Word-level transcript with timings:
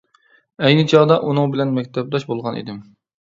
ئەينى 0.67 0.85
چاغدا 0.93 1.17
ئۇنىڭ 1.27 1.53
بىلەن 1.55 1.75
مەكتەپداش 1.77 2.27
بولغانىدىم. 2.31 2.81